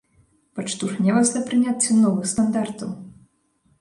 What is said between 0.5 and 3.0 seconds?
Падштурхне вас да прыняцця новых стандартаў.